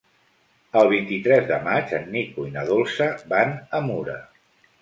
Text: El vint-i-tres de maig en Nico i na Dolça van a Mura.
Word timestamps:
El 0.79 0.89
vint-i-tres 0.93 1.45
de 1.51 1.59
maig 1.69 1.93
en 1.99 2.09
Nico 2.15 2.47
i 2.49 2.57
na 2.57 2.65
Dolça 2.73 3.11
van 3.35 3.55
a 3.81 3.87
Mura. 3.91 4.21